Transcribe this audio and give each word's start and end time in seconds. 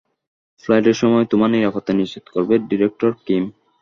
ফ্লাইটের 0.63 0.97
সময় 1.01 1.25
তোমার 1.31 1.49
নিরাপত্তা 1.51 1.93
নিশ্চিত 1.93 2.25
করবে 2.33 2.53
ডিরেক্টর 2.69 3.11
কিম। 3.25 3.43